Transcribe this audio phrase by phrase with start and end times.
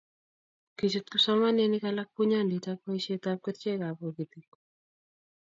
[0.77, 4.49] kichut kipsomanik alak bunyondit ak boisietab kerchekab bokitik